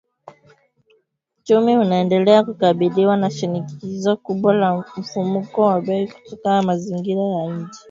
"Uchumi 1.39 1.77
unaendelea 1.77 2.43
kukabiliwa 2.43 3.17
na 3.17 3.31
shinikizo 3.31 4.17
kubwa 4.17 4.53
la 4.53 4.75
mfumuko 4.97 5.61
wa 5.61 5.81
bei 5.81 6.07
kutokana 6.07 6.55
na 6.55 6.63
mazingira 6.67 7.21
ya 7.23 7.45
nje 7.53 7.79